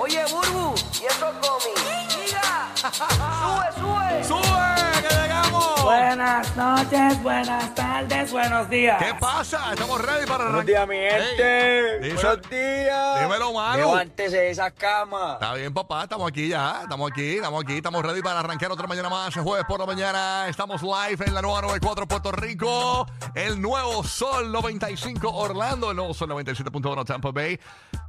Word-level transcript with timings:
Oye, 0.00 0.24
Burbu, 0.30 0.74
y 1.00 1.04
eso 1.06 1.32
comi. 1.40 1.72
Mira, 2.24 2.70
sube, 2.74 3.72
sube. 3.80 4.24
¡Sube! 4.24 5.08
¡Que 5.08 5.14
llegamos! 5.14 5.82
Buenas 5.84 6.56
noches, 6.56 7.22
buenas 7.22 7.74
tardes, 7.74 8.32
buenos 8.32 8.68
días. 8.70 9.02
¿Qué 9.02 9.14
pasa? 9.20 9.72
Estamos 9.72 10.00
ready 10.00 10.26
para 10.26 10.44
Buenos 10.50 10.64
arrancar. 10.64 10.66
días, 10.66 10.88
mi 10.88 10.96
gente. 10.96 12.06
Ey, 12.06 12.12
Buenos 12.14 12.50
días. 12.50 13.20
dímelo, 13.20 13.52
Manu. 13.52 13.78
Levántese 13.78 14.36
de 14.36 14.50
esa 14.50 14.70
cama. 14.70 15.34
Está 15.34 15.54
bien, 15.54 15.72
papá, 15.72 16.02
estamos 16.04 16.28
aquí 16.28 16.48
ya, 16.48 16.80
estamos 16.82 17.10
aquí, 17.10 17.36
estamos 17.36 17.62
aquí, 17.62 17.76
estamos 17.76 18.02
ready 18.04 18.22
para 18.22 18.40
arrancar 18.40 18.72
otra 18.72 18.86
mañana 18.86 19.08
más, 19.08 19.36
el 19.36 19.42
jueves 19.42 19.64
por 19.68 19.78
la 19.78 19.86
mañana, 19.86 20.48
estamos 20.48 20.82
live 20.82 21.24
en 21.26 21.34
la 21.34 21.42
nueva 21.42 21.60
94 21.62 22.08
Puerto 22.08 22.32
Rico, 22.32 23.06
el 23.34 23.60
nuevo 23.60 24.02
Sol 24.02 24.50
95 24.50 25.28
Orlando, 25.30 25.90
el 25.90 25.96
nuevo 25.96 26.14
Sol 26.14 26.30
97.1 26.30 27.04
Tampa 27.04 27.30
Bay, 27.30 27.60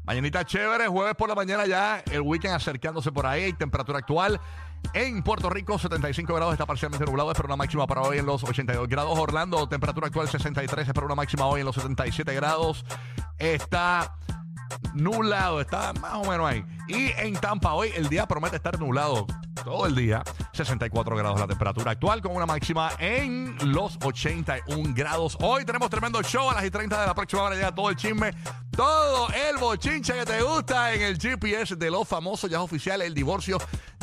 mañanita 0.05 0.45
chévere, 0.45 0.87
jueves 0.87 1.15
por 1.15 1.29
la 1.29 1.35
mañana 1.35 1.65
ya, 1.65 2.03
el 2.11 2.21
weekend 2.21 2.53
acercándose 2.53 3.11
por 3.11 3.25
ahí, 3.25 3.53
temperatura 3.53 3.99
actual 3.99 4.39
en 4.93 5.23
Puerto 5.23 5.49
Rico 5.49 5.79
75 5.79 6.33
grados, 6.33 6.53
está 6.53 6.65
parcialmente 6.65 7.05
nublado, 7.05 7.31
espera 7.31 7.47
una 7.47 7.55
máxima 7.55 7.87
para 7.87 8.01
hoy 8.01 8.19
en 8.19 8.25
los 8.25 8.43
82 8.43 8.87
grados, 8.87 9.17
Orlando, 9.17 9.67
temperatura 9.67 10.07
actual 10.07 10.29
63, 10.29 10.87
espera 10.87 11.05
una 11.05 11.15
máxima 11.15 11.47
hoy 11.47 11.61
en 11.61 11.65
los 11.65 11.75
77 11.75 12.33
grados, 12.35 12.85
está 13.39 14.15
nublado, 14.93 15.59
está 15.61 15.93
más 15.93 16.13
o 16.13 16.29
menos 16.29 16.49
ahí. 16.49 16.63
Y 16.87 17.11
en 17.17 17.33
Tampa 17.33 17.73
hoy 17.73 17.91
el 17.95 18.09
día 18.09 18.27
promete 18.27 18.57
estar 18.57 18.79
nublado 18.79 19.25
todo 19.65 19.87
el 19.87 19.95
día, 19.95 20.23
64 20.53 21.15
grados 21.17 21.39
la 21.39 21.47
temperatura 21.47 21.91
actual 21.91 22.21
con 22.21 22.35
una 22.35 22.45
máxima 22.45 22.91
en 22.99 23.57
los 23.73 23.97
81 24.03 24.93
grados. 24.95 25.35
Hoy 25.41 25.65
tenemos 25.65 25.89
tremendo 25.89 26.21
show 26.21 26.51
a 26.51 26.53
las 26.53 26.65
y 26.65 26.69
30 26.69 27.01
de 27.01 27.07
la 27.07 27.15
próxima 27.15 27.41
hora 27.41 27.73
todo 27.73 27.89
el 27.89 27.95
chisme, 27.95 28.31
todo 28.69 29.27
el 29.29 29.57
bochinche 29.57 30.13
que 30.13 30.25
te 30.25 30.41
gusta 30.43 30.93
en 30.93 31.01
el 31.01 31.17
GPS 31.17 31.75
de 31.75 31.89
los 31.89 32.07
famosos, 32.07 32.47
ya 32.47 32.57
es 32.57 32.63
oficial 32.63 33.01
el 33.01 33.15
divorcio 33.15 33.57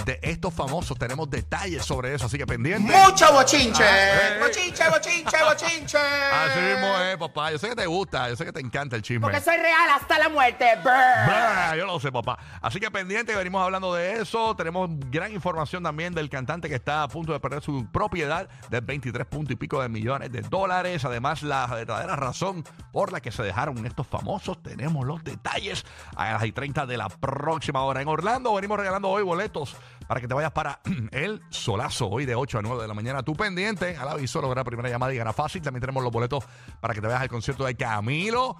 de 0.04 0.18
estos 0.22 0.52
famosos. 0.52 0.98
Tenemos 0.98 1.28
detalles 1.30 1.84
sobre 1.84 2.14
eso, 2.14 2.26
así 2.26 2.38
que 2.38 2.46
pendiente. 2.46 2.92
Mucho 2.92 3.32
bochinche. 3.32 3.82
Ah, 3.82 4.36
eh. 4.36 4.40
Bochinche, 4.40 4.88
bochinche, 4.88 5.36
bochinche. 5.42 5.98
Así 5.98 6.58
mismo 6.60 6.98
es, 6.98 7.16
papá. 7.16 7.50
Yo 7.52 7.58
sé 7.58 7.68
que 7.68 7.76
te 7.76 7.86
gusta, 7.86 8.28
yo 8.28 8.36
sé 8.36 8.44
que 8.44 8.52
te 8.52 8.60
encanta 8.60 8.96
el 8.96 9.02
chisme. 9.02 9.20
Porque 9.20 9.40
soy 9.40 9.56
real 9.56 9.90
hasta 9.90 10.18
la 10.18 10.28
muerte. 10.28 10.66
Brr. 10.82 11.78
Yo 11.78 11.86
lo 11.86 11.98
sé, 12.00 12.12
papá. 12.12 12.38
Así 12.60 12.80
que 12.80 12.90
pendiente, 12.90 13.34
venimos 13.34 13.62
hablando 13.62 13.94
de 13.94 14.20
eso. 14.20 14.54
Tenemos 14.56 14.90
gran 15.10 15.32
información 15.32 15.82
también 15.82 16.14
del 16.14 16.28
cantante 16.28 16.68
que 16.68 16.74
está 16.74 17.02
a 17.02 17.08
punto 17.08 17.32
de 17.32 17.40
perder 17.40 17.62
su 17.62 17.86
propiedad 17.90 18.48
de 18.70 18.80
23 18.80 19.26
puntos 19.26 19.52
y 19.52 19.56
pico 19.56 19.80
de 19.80 19.88
millones 19.88 20.30
de 20.32 20.42
dólares. 20.42 21.04
Además, 21.04 21.42
la 21.42 21.66
verdadera 21.66 22.16
razón 22.16 22.64
por 22.92 23.12
la 23.12 23.20
que 23.20 23.32
se 23.32 23.42
dejaron 23.42 23.84
estos 23.86 24.06
famosos. 24.06 24.62
Tenemos 24.62 25.06
los 25.06 25.22
detalles 25.24 25.84
a 26.16 26.32
las 26.32 26.44
y 26.44 26.52
30 26.52 26.86
de 26.86 26.96
la 26.96 27.08
próxima 27.08 27.82
hora. 27.82 28.02
En 28.02 28.08
Orlando 28.08 28.54
venimos 28.54 28.78
regalando 28.78 29.08
hoy 29.08 29.22
boletos 29.22 29.76
para 30.12 30.20
que 30.20 30.28
te 30.28 30.34
vayas 30.34 30.52
para 30.52 30.78
el 31.10 31.40
solazo 31.48 32.06
hoy 32.06 32.26
de 32.26 32.34
8 32.34 32.58
a 32.58 32.60
9 32.60 32.82
de 32.82 32.86
la 32.86 32.92
mañana. 32.92 33.22
Tú 33.22 33.32
pendiente 33.32 33.96
al 33.96 34.10
aviso, 34.10 34.42
lograr 34.42 34.62
primera 34.62 34.90
llamada 34.90 35.14
y 35.14 35.16
gana 35.16 35.32
fácil. 35.32 35.62
También 35.62 35.80
tenemos 35.80 36.02
los 36.02 36.12
boletos 36.12 36.44
para 36.82 36.92
que 36.92 37.00
te 37.00 37.06
vayas 37.06 37.22
al 37.22 37.30
concierto 37.30 37.64
de 37.64 37.74
Camilo. 37.76 38.58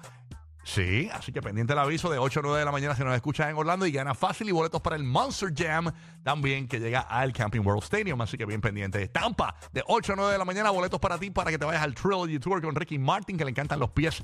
Sí, 0.63 1.11
así 1.13 1.31
que 1.31 1.43
pendiente 1.43 1.73
el 1.73 1.77
aviso 1.77 2.09
de 2.09 2.17
8 2.17 2.39
a 2.39 2.43
9 2.43 2.57
de 2.57 2.65
la 2.65 2.71
mañana 2.71 2.95
si 2.95 3.03
nos 3.03 3.13
escuchas 3.13 3.51
en 3.51 3.55
Orlando 3.55 3.85
y 3.85 3.91
gana 3.91 4.15
fácil 4.15 4.49
y 4.49 4.51
boletos 4.51 4.81
para 4.81 4.95
el 4.95 5.03
Monster 5.03 5.53
Jam 5.55 5.91
también 6.23 6.67
que 6.67 6.79
llega 6.79 7.01
al 7.01 7.33
Camping 7.33 7.61
World 7.61 7.83
Stadium, 7.83 8.19
así 8.21 8.35
que 8.35 8.47
bien 8.47 8.59
pendiente. 8.59 9.07
Tampa, 9.09 9.55
de 9.71 9.83
8 9.85 10.13
a 10.13 10.15
9 10.15 10.31
de 10.31 10.37
la 10.39 10.45
mañana, 10.45 10.71
boletos 10.71 10.99
para 10.99 11.19
ti 11.19 11.29
para 11.29 11.51
que 11.51 11.59
te 11.59 11.65
vayas 11.65 11.83
al 11.83 11.93
Trilogy 11.93 12.39
Tour 12.39 12.63
con 12.63 12.73
Ricky 12.73 12.97
Martin, 12.97 13.37
que 13.37 13.45
le 13.45 13.51
encantan 13.51 13.79
los 13.79 13.91
pies 13.91 14.23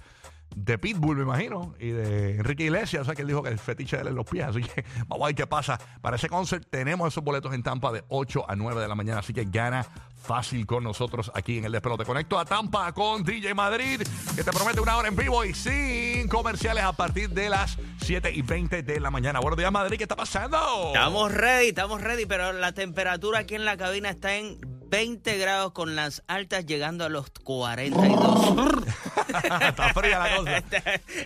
de 0.56 0.78
Pitbull, 0.78 1.18
me 1.18 1.24
imagino, 1.24 1.74
y 1.80 1.90
de 1.90 2.38
Enrique 2.38 2.64
Iglesias, 2.64 3.04
o 3.04 3.06
sea 3.06 3.16
que 3.16 3.22
él 3.22 3.28
dijo 3.28 3.44
que 3.44 3.50
el 3.50 3.60
fetiche 3.60 3.98
de 3.98 4.04
él 4.04 4.08
es 4.10 4.14
los 4.14 4.26
pies, 4.26 4.46
así 4.46 4.62
que 4.62 4.84
vamos 5.08 5.24
a 5.24 5.28
ver 5.28 5.36
qué 5.36 5.48
pasa. 5.48 5.80
Para 6.02 6.16
ese 6.16 6.30
concert 6.30 6.66
tenemos 6.70 7.08
esos 7.08 7.24
boletos 7.24 7.54
en 7.54 7.64
Tampa 7.64 7.92
de 7.92 8.04
8 8.10 8.46
a 8.50 8.56
9 8.56 8.82
de 8.82 8.88
la 8.88 8.96
mañana, 8.96 9.20
así 9.20 9.34
que 9.34 9.46
gana 9.46 9.86
fácil 10.16 10.66
con 10.66 10.84
nosotros 10.84 11.32
aquí 11.34 11.58
en 11.58 11.66
el 11.66 11.72
Despelote. 11.72 12.06
Conecto 12.06 12.38
a 12.38 12.46
Tampa 12.46 12.92
con 12.94 13.24
DJ 13.24 13.54
Madrid, 13.54 14.02
que 14.36 14.44
te 14.44 14.52
promete 14.52 14.82
una 14.82 14.98
hora 14.98 15.08
en 15.08 15.16
vivo 15.16 15.44
y 15.46 15.54
sin 15.54 16.28
comerciales 16.28 16.84
a 16.84 16.94
partir 16.94 17.30
de 17.30 17.50
las 17.50 17.78
7 18.02 18.32
y 18.34 18.42
20 18.42 18.84
de 18.84 19.00
la 19.00 19.12
mañana. 19.12 19.40
Buenos 19.40 19.58
días, 19.58 19.72
Madrid, 19.72 19.98
¿qué 19.98 20.04
está 20.04 20.16
pasando? 20.16 20.58
Estamos 20.88 21.32
ready, 21.32 21.70
estamos 21.70 22.02
ready, 22.02 22.26
pero 22.26 22.54
la 22.54 22.74
temperatura 22.74 23.40
aquí 23.40 23.56
en 23.56 23.66
la 23.66 23.78
cabina 23.78 24.10
está 24.10 24.36
en 24.36 24.60
20 24.90 25.38
grados 25.38 25.72
con 25.72 25.96
las 25.96 26.24
altas 26.28 26.66
llegando 26.66 27.06
a 27.06 27.10
los 27.10 27.30
42. 27.44 28.84
está 29.30 29.94
fría 29.94 30.20
la 30.20 30.36
cosa. 30.38 30.58
Esta, 30.58 30.78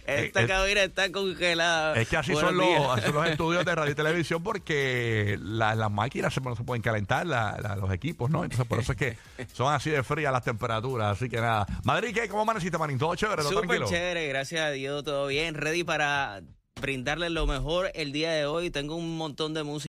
esta 0.08 0.48
cabina 0.48 0.84
está 0.84 1.12
congelada. 1.12 1.96
Es 1.96 2.08
que 2.08 2.18
así 2.18 2.34
son, 2.34 2.58
los, 2.58 2.68
días. 2.68 2.82
así 2.92 3.06
son 3.06 3.16
los 3.16 3.28
estudios 3.30 3.66
de 3.66 3.76
radio 3.76 3.92
y 3.92 3.96
televisión 3.96 4.44
porque 4.44 5.38
la- 5.42 5.76
las 5.76 5.92
máquinas 5.92 6.34
se, 6.34 6.42
no 6.42 6.56
se 6.56 6.64
pueden 6.64 6.82
calentar, 6.82 7.26
la- 7.26 7.58
la- 7.62 7.76
los 7.76 7.92
equipos, 7.92 8.30
¿no? 8.30 8.44
Entonces 8.44 8.68
por 8.68 8.80
eso 8.80 8.92
es 8.94 8.98
que 8.98 9.18
son 9.54 9.74
así 9.74 9.90
de 9.90 10.04
frías 10.04 10.32
las 10.32 10.44
temperaturas. 10.44 11.18
Así 11.18 11.30
que 11.30 11.38
nada. 11.42 11.66
Madrid, 11.84 12.14
¿qué? 12.14 12.28
¿Cómo 12.28 12.42
amaneciste, 12.44 12.78
Marín? 12.78 12.98
¿Todo 12.98 13.16
chévere? 13.16 13.42
¿Todo 13.42 13.52
Súper 13.52 13.68
tranquilo? 13.68 13.90
chévere, 13.90 14.28
gracias 14.28 14.62
a 14.62 14.72
Dios, 14.72 15.04
todo 15.04 15.28
bien. 15.28 15.56
Ready 15.56 15.84
para 15.84 16.42
brindarles 16.82 17.32
lo 17.32 17.46
mejor 17.48 17.92
el 17.94 18.12
día 18.12 18.32
de 18.32 18.46
hoy. 18.46 18.70
Tengo 18.70 18.96
un 18.96 19.18
montón 19.18 19.54
de 19.54 19.64
música. 19.64 19.74